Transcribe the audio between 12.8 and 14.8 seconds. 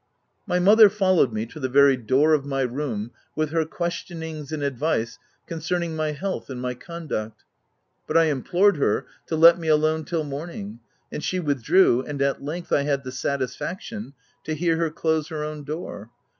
had the satisfaction to hear